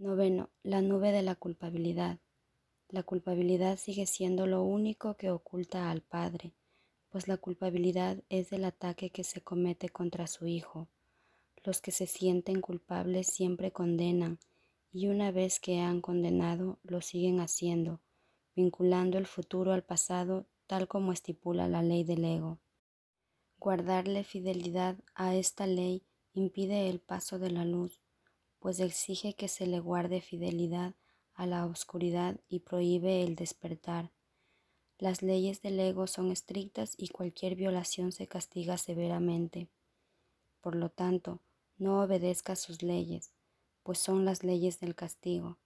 Noveno, 0.00 0.48
la 0.62 0.80
nube 0.80 1.10
de 1.10 1.22
la 1.22 1.34
culpabilidad. 1.34 2.20
La 2.88 3.02
culpabilidad 3.02 3.76
sigue 3.76 4.06
siendo 4.06 4.46
lo 4.46 4.62
único 4.62 5.16
que 5.16 5.28
oculta 5.28 5.90
al 5.90 6.02
Padre, 6.02 6.54
pues 7.08 7.26
la 7.26 7.36
culpabilidad 7.36 8.22
es 8.28 8.52
el 8.52 8.64
ataque 8.64 9.10
que 9.10 9.24
se 9.24 9.40
comete 9.40 9.88
contra 9.88 10.28
su 10.28 10.46
Hijo. 10.46 10.86
Los 11.64 11.80
que 11.80 11.90
se 11.90 12.06
sienten 12.06 12.60
culpables 12.60 13.26
siempre 13.26 13.72
condenan, 13.72 14.38
y 14.92 15.08
una 15.08 15.32
vez 15.32 15.58
que 15.58 15.80
han 15.80 16.00
condenado, 16.00 16.78
lo 16.84 17.00
siguen 17.00 17.40
haciendo, 17.40 18.00
vinculando 18.54 19.18
el 19.18 19.26
futuro 19.26 19.72
al 19.72 19.82
pasado 19.82 20.46
tal 20.68 20.86
como 20.86 21.12
estipula 21.12 21.66
la 21.66 21.82
ley 21.82 22.04
del 22.04 22.24
ego. 22.24 22.60
Guardarle 23.58 24.22
fidelidad 24.22 24.96
a 25.16 25.34
esta 25.34 25.66
ley 25.66 26.04
impide 26.34 26.88
el 26.88 27.00
paso 27.00 27.40
de 27.40 27.50
la 27.50 27.64
luz, 27.64 28.00
pues 28.58 28.80
exige 28.80 29.34
que 29.34 29.48
se 29.48 29.66
le 29.66 29.80
guarde 29.80 30.20
fidelidad 30.20 30.94
a 31.34 31.46
la 31.46 31.66
oscuridad 31.66 32.40
y 32.48 32.60
prohíbe 32.60 33.22
el 33.22 33.36
despertar. 33.36 34.10
Las 34.98 35.22
leyes 35.22 35.62
del 35.62 35.78
ego 35.78 36.08
son 36.08 36.32
estrictas 36.32 36.94
y 36.96 37.08
cualquier 37.08 37.54
violación 37.54 38.10
se 38.10 38.26
castiga 38.26 38.78
severamente. 38.78 39.68
Por 40.60 40.74
lo 40.74 40.90
tanto, 40.90 41.40
no 41.76 42.02
obedezca 42.02 42.56
sus 42.56 42.82
leyes, 42.82 43.32
pues 43.84 44.00
son 44.00 44.24
las 44.24 44.42
leyes 44.42 44.80
del 44.80 44.96
castigo. 44.96 45.58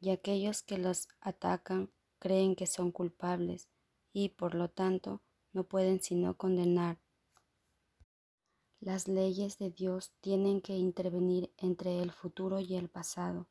Y 0.00 0.10
aquellos 0.10 0.62
que 0.62 0.78
los 0.78 1.06
atacan 1.20 1.92
creen 2.18 2.56
que 2.56 2.66
son 2.66 2.90
culpables 2.90 3.68
y, 4.12 4.30
por 4.30 4.56
lo 4.56 4.68
tanto, 4.68 5.22
no 5.52 5.64
pueden 5.64 6.00
sino 6.00 6.36
condenar 6.36 6.98
las 8.80 9.08
leyes 9.08 9.58
de 9.58 9.70
Dios 9.70 10.12
tienen 10.20 10.62
que 10.62 10.74
intervenir 10.74 11.52
entre 11.58 12.00
el 12.02 12.12
futuro 12.12 12.60
y 12.60 12.76
el 12.76 12.88
pasado 12.88 13.46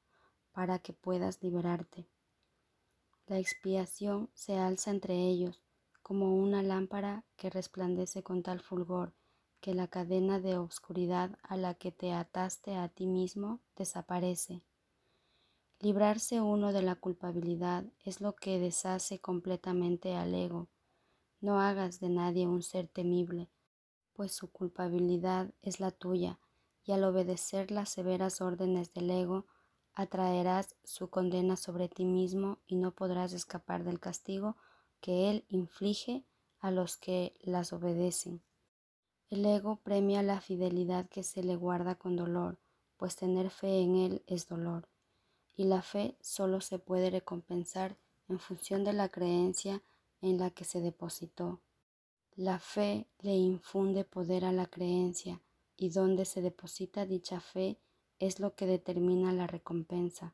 para 0.52 0.80
que 0.80 0.92
puedas 0.92 1.44
liberarte. 1.44 2.10
La 3.28 3.38
expiación 3.38 4.32
se 4.34 4.58
alza 4.58 4.90
entre 4.90 5.16
ellos 5.16 5.62
como 6.02 6.36
una 6.36 6.64
lámpara 6.64 7.24
que 7.36 7.52
resplandece 7.52 8.24
con 8.24 8.42
tal 8.42 8.60
fulgor 8.60 9.14
que 9.62 9.76
la 9.76 9.88
cadena 9.88 10.40
de 10.40 10.58
obscuridad 10.58 11.38
a 11.44 11.58
la 11.58 11.76
que 11.76 11.92
te 11.92 12.12
ataste 12.12 12.76
a 12.76 12.88
ti 12.90 13.06
mismo 13.06 13.60
desaparece. 13.76 14.64
Librarse 15.80 16.42
uno 16.42 16.74
de 16.74 16.82
la 16.82 16.96
culpabilidad 16.96 17.86
es 18.04 18.20
lo 18.20 18.36
que 18.36 18.60
deshace 18.60 19.20
completamente 19.20 20.16
al 20.16 20.34
ego. 20.34 20.68
No 21.40 21.60
hagas 21.60 22.00
de 22.00 22.10
nadie 22.10 22.48
un 22.48 22.64
ser 22.64 22.88
temible, 22.88 23.50
pues 24.20 24.34
su 24.34 24.52
culpabilidad 24.52 25.54
es 25.62 25.80
la 25.80 25.92
tuya, 25.92 26.40
y 26.84 26.92
al 26.92 27.06
obedecer 27.06 27.72
las 27.72 27.88
severas 27.88 28.42
órdenes 28.42 28.94
del 28.94 29.10
ego, 29.12 29.46
atraerás 29.94 30.76
su 30.84 31.10
condena 31.10 31.56
sobre 31.56 31.88
ti 31.88 32.04
mismo 32.04 32.58
y 32.68 32.76
no 32.76 32.92
podrás 32.92 33.32
escapar 33.32 33.86
del 33.86 34.02
castigo 34.02 34.58
que 35.00 35.30
él 35.30 35.46
inflige 35.48 36.26
a 36.60 36.70
los 36.70 36.98
que 36.98 37.34
las 37.40 37.72
obedecen. 37.72 38.42
El 39.30 39.46
ego 39.46 39.78
premia 39.78 40.22
la 40.22 40.42
fidelidad 40.42 41.08
que 41.08 41.24
se 41.24 41.42
le 41.42 41.56
guarda 41.56 41.96
con 41.96 42.18
dolor, 42.18 42.58
pues 42.98 43.16
tener 43.16 43.50
fe 43.50 43.80
en 43.80 43.96
él 43.96 44.24
es 44.28 44.50
dolor, 44.50 44.90
y 45.56 45.64
la 45.64 45.82
fe 45.82 46.18
solo 46.20 46.60
se 46.60 46.78
puede 46.78 47.10
recompensar 47.10 47.96
en 48.28 48.38
función 48.38 48.84
de 48.84 48.92
la 48.92 49.08
creencia 49.08 49.82
en 50.22 50.40
la 50.40 50.50
que 50.50 50.66
se 50.66 50.82
depositó. 50.82 51.62
La 52.42 52.58
fe 52.58 53.06
le 53.20 53.36
infunde 53.36 54.06
poder 54.06 54.46
a 54.46 54.54
la 54.54 54.66
creencia 54.66 55.42
y 55.76 55.90
donde 55.90 56.24
se 56.24 56.42
deposita 56.42 57.06
dicha 57.06 57.42
fe 57.42 57.78
es 58.18 58.40
lo 58.40 58.56
que 58.56 58.66
determina 58.66 59.34
la 59.34 59.46
recompensa, 59.46 60.34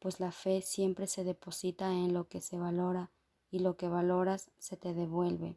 pues 0.00 0.18
la 0.18 0.32
fe 0.32 0.60
siempre 0.60 1.06
se 1.06 1.22
deposita 1.22 1.92
en 1.92 2.14
lo 2.14 2.26
que 2.26 2.40
se 2.40 2.58
valora 2.58 3.12
y 3.48 3.60
lo 3.60 3.76
que 3.76 3.86
valoras 3.86 4.50
se 4.58 4.76
te 4.76 4.92
devuelve. 4.92 5.56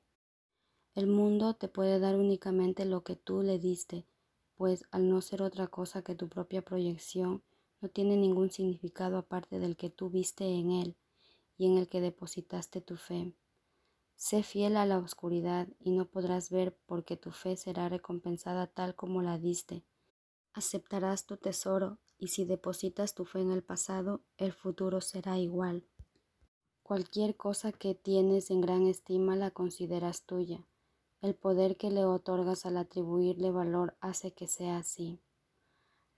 El 0.93 1.07
mundo 1.07 1.55
te 1.55 1.67
puede 1.67 1.97
dar 1.97 2.17
únicamente 2.17 2.85
lo 2.85 3.03
que 3.03 3.15
tú 3.15 3.41
le 3.41 3.57
diste, 3.57 4.05
pues 4.53 4.85
al 4.91 5.09
no 5.09 5.21
ser 5.21 5.41
otra 5.41 5.65
cosa 5.65 6.03
que 6.03 6.13
tu 6.13 6.29
propia 6.29 6.61
proyección, 6.61 7.41
no 7.81 7.89
tiene 7.89 8.15
ningún 8.15 8.51
significado 8.51 9.17
aparte 9.17 9.57
del 9.57 9.75
que 9.75 9.89
tú 9.89 10.11
viste 10.11 10.45
en 10.45 10.69
él 10.69 10.95
y 11.57 11.65
en 11.65 11.79
el 11.79 11.89
que 11.89 11.99
depositaste 11.99 12.79
tu 12.79 12.95
fe. 12.95 13.33
Sé 14.19 14.43
fiel 14.43 14.75
a 14.75 14.85
la 14.85 14.97
oscuridad 14.97 15.69
y 15.79 15.91
no 15.91 16.03
podrás 16.03 16.49
ver 16.49 16.77
porque 16.87 17.15
tu 17.15 17.31
fe 17.31 17.55
será 17.55 17.87
recompensada 17.87 18.67
tal 18.67 18.93
como 18.93 19.21
la 19.21 19.37
diste. 19.37 19.85
Aceptarás 20.51 21.25
tu 21.25 21.37
tesoro 21.37 21.99
y 22.17 22.27
si 22.27 22.43
depositas 22.43 23.15
tu 23.15 23.23
fe 23.23 23.39
en 23.39 23.49
el 23.49 23.63
pasado, 23.63 24.19
el 24.37 24.51
futuro 24.51 24.99
será 24.99 25.37
igual. 25.37 25.85
Cualquier 26.83 27.37
cosa 27.37 27.71
que 27.71 27.95
tienes 27.95 28.51
en 28.51 28.59
gran 28.59 28.87
estima 28.87 29.37
la 29.37 29.51
consideras 29.51 30.23
tuya. 30.23 30.67
El 31.21 31.33
poder 31.33 31.77
que 31.77 31.89
le 31.89 32.03
otorgas 32.03 32.65
al 32.65 32.75
atribuirle 32.75 33.51
valor 33.51 33.95
hace 34.01 34.33
que 34.33 34.47
sea 34.47 34.79
así. 34.79 35.21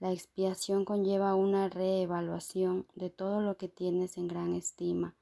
La 0.00 0.10
expiación 0.10 0.84
conlleva 0.84 1.36
una 1.36 1.68
reevaluación 1.68 2.88
de 2.96 3.10
todo 3.10 3.40
lo 3.40 3.56
que 3.56 3.68
tienes 3.68 4.16
en 4.16 4.26
gran 4.26 4.54
estima 4.54 5.14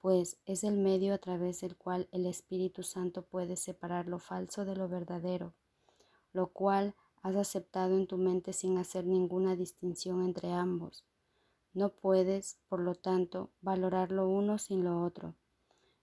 pues 0.00 0.38
es 0.46 0.64
el 0.64 0.76
medio 0.76 1.14
a 1.14 1.18
través 1.18 1.60
del 1.60 1.76
cual 1.76 2.08
el 2.12 2.26
Espíritu 2.26 2.82
Santo 2.82 3.22
puede 3.22 3.56
separar 3.56 4.06
lo 4.06 4.18
falso 4.18 4.64
de 4.64 4.76
lo 4.76 4.88
verdadero, 4.88 5.54
lo 6.32 6.48
cual 6.48 6.94
has 7.22 7.36
aceptado 7.36 7.96
en 7.96 8.06
tu 8.06 8.16
mente 8.16 8.52
sin 8.52 8.78
hacer 8.78 9.04
ninguna 9.04 9.56
distinción 9.56 10.24
entre 10.24 10.52
ambos. 10.52 11.04
No 11.72 11.90
puedes, 11.90 12.58
por 12.68 12.80
lo 12.80 12.94
tanto, 12.94 13.50
valorar 13.60 14.12
lo 14.12 14.28
uno 14.28 14.58
sin 14.58 14.84
lo 14.84 15.02
otro, 15.02 15.34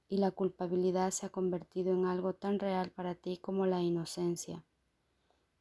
y 0.08 0.18
la 0.18 0.32
culpabilidad 0.32 1.12
se 1.12 1.26
ha 1.26 1.30
convertido 1.30 1.94
en 1.94 2.06
algo 2.06 2.34
tan 2.34 2.60
real 2.60 2.92
para 2.92 3.16
ti 3.16 3.38
como 3.38 3.66
la 3.66 3.82
inocencia. 3.82 4.64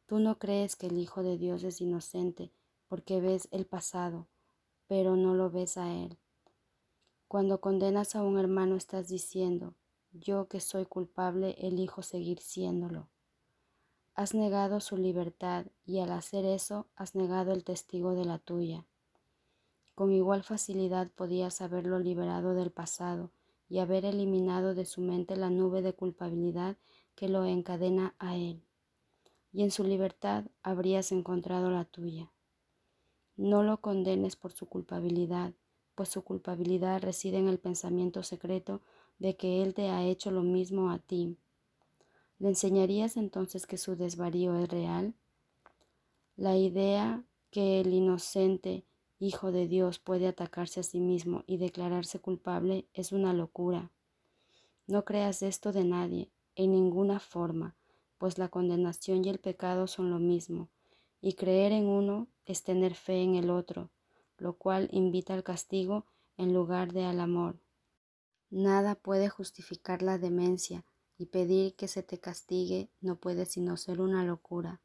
Tú 0.06 0.18
no 0.18 0.38
crees 0.38 0.76
que 0.76 0.88
el 0.88 0.98
Hijo 0.98 1.22
de 1.22 1.38
Dios 1.38 1.62
es 1.62 1.80
inocente 1.80 2.52
porque 2.88 3.20
ves 3.20 3.48
el 3.50 3.66
pasado, 3.66 4.28
pero 4.86 5.16
no 5.16 5.34
lo 5.34 5.50
ves 5.50 5.78
a 5.78 5.92
Él. 5.92 6.18
Cuando 7.34 7.60
condenas 7.60 8.14
a 8.14 8.22
un 8.22 8.38
hermano 8.38 8.76
estás 8.76 9.08
diciendo, 9.08 9.74
yo 10.12 10.46
que 10.46 10.60
soy 10.60 10.86
culpable 10.86 11.56
elijo 11.58 12.00
seguir 12.02 12.38
siéndolo. 12.38 13.08
Has 14.14 14.34
negado 14.34 14.78
su 14.78 14.96
libertad 14.96 15.66
y 15.84 15.98
al 15.98 16.12
hacer 16.12 16.44
eso 16.44 16.86
has 16.94 17.16
negado 17.16 17.50
el 17.50 17.64
testigo 17.64 18.14
de 18.14 18.24
la 18.24 18.38
tuya. 18.38 18.86
Con 19.96 20.12
igual 20.12 20.44
facilidad 20.44 21.10
podías 21.10 21.60
haberlo 21.60 21.98
liberado 21.98 22.54
del 22.54 22.70
pasado 22.70 23.32
y 23.68 23.80
haber 23.80 24.04
eliminado 24.04 24.76
de 24.76 24.84
su 24.84 25.00
mente 25.00 25.34
la 25.34 25.50
nube 25.50 25.82
de 25.82 25.92
culpabilidad 25.92 26.76
que 27.16 27.28
lo 27.28 27.44
encadena 27.46 28.14
a 28.20 28.36
él. 28.36 28.62
Y 29.52 29.64
en 29.64 29.72
su 29.72 29.82
libertad 29.82 30.44
habrías 30.62 31.10
encontrado 31.10 31.68
la 31.72 31.84
tuya. 31.84 32.30
No 33.36 33.64
lo 33.64 33.80
condenes 33.80 34.36
por 34.36 34.52
su 34.52 34.66
culpabilidad, 34.66 35.52
pues 35.94 36.08
su 36.08 36.22
culpabilidad 36.22 37.02
reside 37.02 37.38
en 37.38 37.48
el 37.48 37.58
pensamiento 37.58 38.22
secreto 38.22 38.80
de 39.18 39.36
que 39.36 39.62
Él 39.62 39.74
te 39.74 39.90
ha 39.90 40.04
hecho 40.04 40.30
lo 40.30 40.42
mismo 40.42 40.90
a 40.90 40.98
ti. 40.98 41.36
¿Le 42.38 42.48
enseñarías 42.48 43.16
entonces 43.16 43.66
que 43.66 43.78
su 43.78 43.96
desvarío 43.96 44.56
es 44.56 44.68
real? 44.68 45.14
La 46.36 46.56
idea 46.56 47.22
que 47.50 47.80
el 47.80 47.92
inocente 47.92 48.84
Hijo 49.20 49.52
de 49.52 49.68
Dios 49.68 49.98
puede 50.00 50.26
atacarse 50.26 50.80
a 50.80 50.82
sí 50.82 51.00
mismo 51.00 51.44
y 51.46 51.56
declararse 51.56 52.18
culpable 52.18 52.88
es 52.92 53.12
una 53.12 53.32
locura. 53.32 53.90
No 54.86 55.04
creas 55.04 55.42
esto 55.42 55.72
de 55.72 55.84
nadie, 55.84 56.30
en 56.56 56.72
ninguna 56.72 57.20
forma, 57.20 57.74
pues 58.18 58.36
la 58.36 58.48
condenación 58.48 59.24
y 59.24 59.30
el 59.30 59.38
pecado 59.38 59.86
son 59.86 60.10
lo 60.10 60.18
mismo, 60.18 60.68
y 61.22 61.34
creer 61.34 61.72
en 61.72 61.86
uno 61.86 62.26
es 62.44 62.64
tener 62.64 62.94
fe 62.94 63.22
en 63.22 63.36
el 63.36 63.48
otro, 63.50 63.88
lo 64.38 64.54
cual 64.54 64.88
invita 64.92 65.34
al 65.34 65.42
castigo 65.42 66.06
en 66.36 66.52
lugar 66.52 66.92
de 66.92 67.04
al 67.04 67.20
amor. 67.20 67.56
Nada 68.50 68.94
puede 68.94 69.28
justificar 69.28 70.02
la 70.02 70.18
demencia 70.18 70.84
y 71.18 71.26
pedir 71.26 71.74
que 71.74 71.88
se 71.88 72.02
te 72.02 72.18
castigue 72.18 72.90
no 73.00 73.16
puede 73.16 73.46
sino 73.46 73.76
ser 73.76 74.00
una 74.00 74.24
locura. 74.24 74.80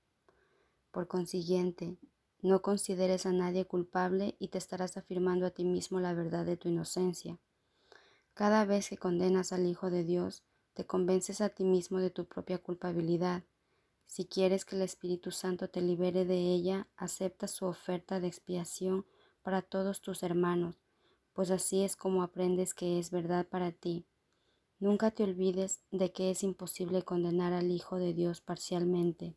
Por 0.92 1.08
consiguiente, 1.08 1.98
no 2.42 2.62
consideres 2.62 3.26
a 3.26 3.32
nadie 3.32 3.66
culpable 3.66 4.36
y 4.40 4.48
te 4.48 4.58
estarás 4.58 4.98
afirmando 4.98 5.46
a 5.46 5.52
ti 5.52 5.66
mismo 5.66 6.00
la 6.00 6.14
verdad 6.14 6.46
de 6.46 6.58
tu 6.58 6.70
inocencia. 6.70 7.38
Cada 8.34 8.64
vez 8.66 8.90
que 8.90 8.98
condenas 8.98 9.52
al 9.52 9.66
Hijo 9.66 9.90
de 9.90 10.04
Dios, 10.04 10.44
te 10.74 10.86
convences 10.86 11.42
a 11.42 11.50
ti 11.50 11.66
mismo 11.66 12.00
de 12.00 12.10
tu 12.10 12.26
propia 12.26 12.58
culpabilidad. 12.58 13.44
Si 14.06 14.26
quieres 14.26 14.64
que 14.64 14.78
el 14.78 14.82
Espíritu 14.82 15.32
Santo 15.32 15.70
te 15.70 15.82
libere 15.82 16.24
de 16.24 16.38
ella, 16.38 16.88
acepta 16.96 17.48
su 17.48 17.66
oferta 17.66 18.22
de 18.22 18.28
expiación 18.28 19.06
para 19.42 19.62
todos 19.62 20.02
tus 20.02 20.24
hermanos, 20.24 20.76
pues 21.34 21.52
así 21.52 21.84
es 21.84 21.96
como 21.96 22.24
aprendes 22.24 22.74
que 22.74 23.00
es 23.00 23.12
verdad 23.12 23.48
para 23.48 23.72
ti. 23.72 24.06
Nunca 24.80 25.12
te 25.12 25.24
olvides 25.24 25.82
de 25.92 26.12
que 26.12 26.32
es 26.32 26.44
imposible 26.44 27.04
condenar 27.04 27.54
al 27.54 27.72
Hijo 27.72 27.98
de 27.98 28.14
Dios 28.14 28.42
parcialmente. 28.42 29.36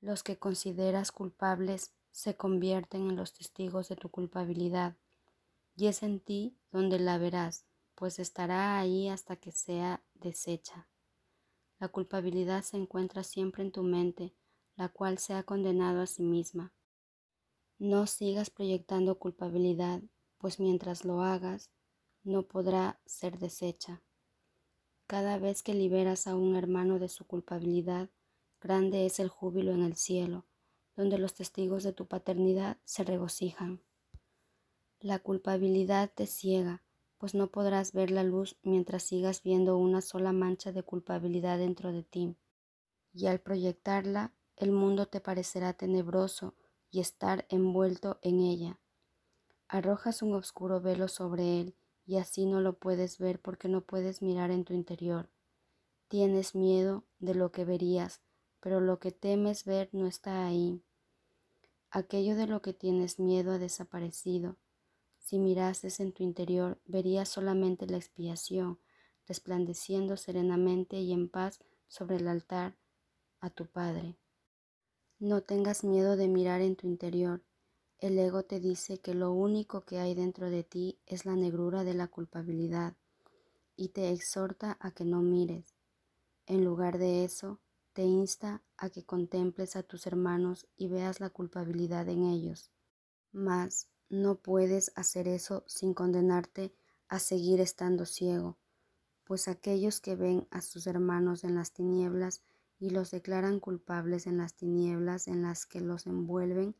Los 0.00 0.22
que 0.22 0.38
consideras 0.38 1.12
culpables 1.12 1.92
se 2.12 2.36
convierten 2.36 3.08
en 3.08 3.16
los 3.16 3.32
testigos 3.32 3.88
de 3.88 3.96
tu 3.96 4.08
culpabilidad, 4.08 4.96
y 5.76 5.86
es 5.86 6.02
en 6.02 6.20
ti 6.20 6.56
donde 6.72 6.98
la 6.98 7.18
verás, 7.18 7.64
pues 7.94 8.18
estará 8.18 8.78
ahí 8.78 9.08
hasta 9.08 9.36
que 9.36 9.52
sea 9.52 10.02
deshecha. 10.14 10.88
La 11.78 11.88
culpabilidad 11.88 12.62
se 12.62 12.76
encuentra 12.76 13.22
siempre 13.22 13.62
en 13.62 13.72
tu 13.72 13.82
mente, 13.82 14.34
la 14.76 14.88
cual 14.88 15.18
se 15.18 15.34
ha 15.34 15.42
condenado 15.42 16.00
a 16.02 16.06
sí 16.06 16.22
misma. 16.22 16.72
No 17.80 18.06
sigas 18.06 18.50
proyectando 18.50 19.18
culpabilidad, 19.18 20.02
pues 20.36 20.60
mientras 20.60 21.06
lo 21.06 21.22
hagas, 21.22 21.70
no 22.22 22.42
podrá 22.42 23.00
ser 23.06 23.38
deshecha. 23.38 24.02
Cada 25.06 25.38
vez 25.38 25.62
que 25.62 25.72
liberas 25.72 26.26
a 26.26 26.36
un 26.36 26.56
hermano 26.56 26.98
de 26.98 27.08
su 27.08 27.26
culpabilidad, 27.26 28.10
grande 28.60 29.06
es 29.06 29.18
el 29.18 29.30
júbilo 29.30 29.72
en 29.72 29.82
el 29.82 29.96
cielo, 29.96 30.44
donde 30.94 31.16
los 31.16 31.32
testigos 31.32 31.82
de 31.82 31.94
tu 31.94 32.06
paternidad 32.06 32.76
se 32.84 33.02
regocijan. 33.02 33.82
La 34.98 35.18
culpabilidad 35.18 36.12
te 36.14 36.26
ciega, 36.26 36.84
pues 37.16 37.34
no 37.34 37.50
podrás 37.50 37.94
ver 37.94 38.10
la 38.10 38.24
luz 38.24 38.58
mientras 38.62 39.04
sigas 39.04 39.42
viendo 39.42 39.78
una 39.78 40.02
sola 40.02 40.32
mancha 40.32 40.70
de 40.70 40.82
culpabilidad 40.82 41.56
dentro 41.56 41.92
de 41.92 42.02
ti. 42.02 42.36
Y 43.14 43.24
al 43.24 43.40
proyectarla, 43.40 44.34
el 44.56 44.70
mundo 44.70 45.06
te 45.06 45.22
parecerá 45.22 45.72
tenebroso 45.72 46.54
y 46.90 47.00
estar 47.00 47.46
envuelto 47.48 48.18
en 48.22 48.40
ella. 48.40 48.78
Arrojas 49.68 50.22
un 50.22 50.34
oscuro 50.34 50.80
velo 50.80 51.08
sobre 51.08 51.60
él 51.60 51.76
y 52.04 52.16
así 52.16 52.46
no 52.46 52.60
lo 52.60 52.78
puedes 52.78 53.18
ver 53.18 53.40
porque 53.40 53.68
no 53.68 53.82
puedes 53.82 54.20
mirar 54.22 54.50
en 54.50 54.64
tu 54.64 54.74
interior. 54.74 55.30
Tienes 56.08 56.54
miedo 56.54 57.04
de 57.20 57.34
lo 57.34 57.52
que 57.52 57.64
verías, 57.64 58.20
pero 58.58 58.80
lo 58.80 58.98
que 58.98 59.12
temes 59.12 59.64
ver 59.64 59.88
no 59.92 60.06
está 60.06 60.44
ahí. 60.46 60.82
Aquello 61.90 62.36
de 62.36 62.46
lo 62.46 62.62
que 62.62 62.72
tienes 62.72 63.18
miedo 63.18 63.52
ha 63.52 63.58
desaparecido. 63.58 64.56
Si 65.18 65.38
mirases 65.38 66.00
en 66.00 66.12
tu 66.12 66.22
interior, 66.22 66.80
verías 66.84 67.28
solamente 67.28 67.86
la 67.86 67.96
expiación, 67.96 68.78
resplandeciendo 69.26 70.16
serenamente 70.16 70.98
y 70.98 71.12
en 71.12 71.28
paz 71.28 71.60
sobre 71.88 72.16
el 72.16 72.26
altar 72.28 72.76
a 73.40 73.50
tu 73.50 73.66
Padre. 73.66 74.19
No 75.20 75.42
tengas 75.42 75.84
miedo 75.84 76.16
de 76.16 76.28
mirar 76.28 76.62
en 76.62 76.76
tu 76.76 76.86
interior. 76.86 77.42
El 77.98 78.18
ego 78.18 78.42
te 78.42 78.58
dice 78.58 79.00
que 79.00 79.12
lo 79.12 79.32
único 79.32 79.82
que 79.82 79.98
hay 79.98 80.14
dentro 80.14 80.48
de 80.48 80.64
ti 80.64 80.98
es 81.04 81.26
la 81.26 81.36
negrura 81.36 81.84
de 81.84 81.92
la 81.92 82.08
culpabilidad 82.08 82.96
y 83.76 83.90
te 83.90 84.10
exhorta 84.12 84.78
a 84.80 84.92
que 84.92 85.04
no 85.04 85.20
mires. 85.20 85.74
En 86.46 86.64
lugar 86.64 86.96
de 86.96 87.22
eso, 87.22 87.60
te 87.92 88.02
insta 88.02 88.62
a 88.78 88.88
que 88.88 89.04
contemples 89.04 89.76
a 89.76 89.82
tus 89.82 90.06
hermanos 90.06 90.66
y 90.78 90.88
veas 90.88 91.20
la 91.20 91.28
culpabilidad 91.28 92.08
en 92.08 92.24
ellos. 92.24 92.70
Mas 93.30 93.88
no 94.08 94.36
puedes 94.36 94.90
hacer 94.94 95.28
eso 95.28 95.64
sin 95.66 95.92
condenarte 95.92 96.72
a 97.08 97.18
seguir 97.18 97.60
estando 97.60 98.06
ciego, 98.06 98.56
pues 99.24 99.48
aquellos 99.48 100.00
que 100.00 100.16
ven 100.16 100.48
a 100.50 100.62
sus 100.62 100.86
hermanos 100.86 101.44
en 101.44 101.56
las 101.56 101.72
tinieblas 101.72 102.40
y 102.80 102.90
los 102.90 103.10
declaran 103.10 103.60
culpables 103.60 104.26
en 104.26 104.38
las 104.38 104.54
tinieblas 104.54 105.28
en 105.28 105.42
las 105.42 105.66
que 105.66 105.80
los 105.80 106.06
envuelven, 106.06 106.74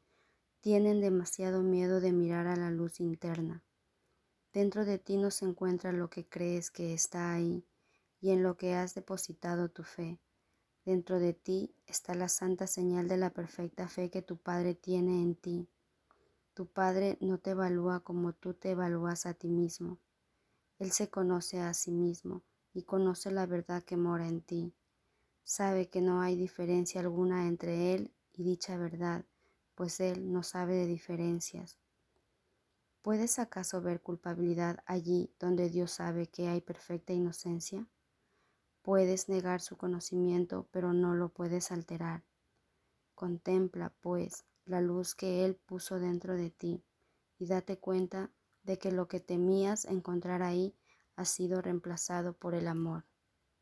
tienen 0.61 1.01
demasiado 1.01 1.63
miedo 1.63 2.01
de 2.01 2.13
mirar 2.13 2.47
a 2.47 2.57
la 2.57 2.71
luz 2.71 3.01
interna. 3.01 3.63
Dentro 4.53 4.85
de 4.85 4.99
ti 4.99 5.19
no 5.19 5.31
se 5.31 5.45
encuentra 5.45 5.93
lo 5.93 6.11
que 6.11 6.27
crees 6.27 6.71
que 6.71 6.95
está 6.95 7.33
ahí 7.33 7.65
y 8.21 8.31
en 8.31 8.43
lo 8.43 8.57
que 8.57 8.75
has 8.75 8.95
depositado 8.95 9.69
tu 9.69 9.85
fe. 9.85 10.19
Dentro 10.85 11.21
de 11.21 11.35
ti 11.35 11.75
está 11.87 12.15
la 12.15 12.29
santa 12.29 12.67
señal 12.67 13.07
de 13.07 13.19
la 13.19 13.31
perfecta 13.31 13.87
fe 13.87 14.11
que 14.11 14.23
tu 14.23 14.39
Padre 14.39 14.75
tiene 14.75 15.23
en 15.23 15.35
ti. 15.35 15.69
Tu 16.55 16.67
Padre 16.67 17.19
no 17.21 17.39
te 17.39 17.51
evalúa 17.51 18.01
como 18.01 18.33
tú 18.33 18.55
te 18.55 18.71
evalúas 18.71 19.27
a 19.27 19.35
ti 19.35 19.49
mismo. 19.49 19.99
Él 20.79 20.93
se 20.93 21.11
conoce 21.11 21.61
a 21.61 21.75
sí 21.75 21.93
mismo 21.93 22.43
y 22.73 22.83
conoce 22.83 23.31
la 23.31 23.47
verdad 23.47 23.83
que 23.83 23.97
mora 23.99 24.27
en 24.27 24.41
ti. 24.41 24.75
Sabe 25.53 25.89
que 25.89 26.01
no 26.01 26.21
hay 26.21 26.37
diferencia 26.37 27.01
alguna 27.01 27.49
entre 27.49 27.93
Él 27.93 28.15
y 28.33 28.45
dicha 28.45 28.77
verdad, 28.77 29.25
pues 29.75 29.99
Él 29.99 30.33
no 30.33 30.45
sabe 30.45 30.77
de 30.77 30.87
diferencias. 30.87 31.81
¿Puedes 33.03 33.41
acaso 33.41 33.83
ver 33.83 34.01
culpabilidad 34.01 34.79
allí 34.87 35.35
donde 35.41 35.69
Dios 35.69 35.91
sabe 35.91 36.29
que 36.29 36.47
hay 36.47 36.61
perfecta 36.61 37.15
inocencia? 37.15 37.89
Puedes 38.83 39.29
negar 39.29 39.61
su 39.61 39.77
conocimiento, 39.77 40.69
pero 40.71 40.93
no 40.93 41.17
lo 41.17 41.31
puedes 41.31 41.73
alterar. 41.73 42.23
Contempla, 43.17 43.93
pues, 44.01 44.45
la 44.67 44.81
luz 44.81 45.17
que 45.17 45.45
Él 45.45 45.57
puso 45.57 45.99
dentro 45.99 46.37
de 46.37 46.51
ti 46.51 46.85
y 47.41 47.49
date 47.49 47.77
cuenta 47.77 48.31
de 48.63 48.79
que 48.79 48.93
lo 48.93 49.09
que 49.09 49.19
temías 49.19 49.85
encontrar 49.85 50.45
ahí 50.45 50.77
ha 51.17 51.25
sido 51.25 51.61
reemplazado 51.61 52.35
por 52.35 52.55
el 52.55 52.69
amor. 52.69 53.10